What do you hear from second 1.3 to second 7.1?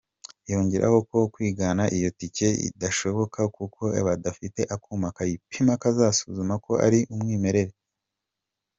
kwigana iyo tike bidashoboka kuko bafite akuma kayipima kagasuzuma ko ari